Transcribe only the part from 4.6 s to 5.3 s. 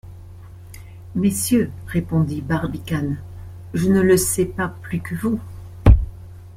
plus que